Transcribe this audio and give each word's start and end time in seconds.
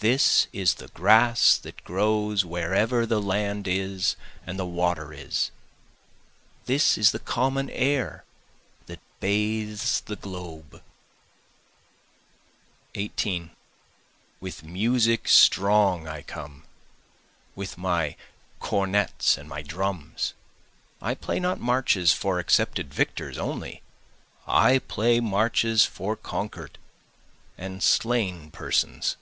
This 0.00 0.46
is 0.52 0.74
the 0.74 0.86
grass 0.88 1.56
that 1.56 1.82
grows 1.82 2.44
wherever 2.44 3.06
the 3.06 3.20
land 3.20 3.66
is 3.66 4.14
and 4.46 4.56
the 4.58 4.66
water 4.66 5.12
is, 5.14 5.50
This 6.66 6.94
the 7.10 7.18
common 7.18 7.70
air 7.70 8.24
that 8.88 9.00
bathes 9.20 10.02
the 10.02 10.14
globe. 10.14 10.82
18 12.94 13.50
With 14.38 14.62
music 14.62 15.26
strong 15.28 16.06
I 16.06 16.20
come, 16.22 16.64
with 17.56 17.78
my 17.78 18.16
cornets 18.60 19.36
and 19.38 19.48
my 19.48 19.62
drums, 19.62 20.34
I 21.00 21.14
play 21.14 21.40
not 21.40 21.58
marches 21.58 22.12
for 22.12 22.38
accepted 22.38 22.92
victors 22.94 23.38
only, 23.38 23.80
I 24.46 24.78
play 24.78 25.18
marches 25.20 25.86
for 25.86 26.14
conquer'd 26.16 26.76
and 27.58 27.82
slain 27.82 28.50
persons. 28.52 29.16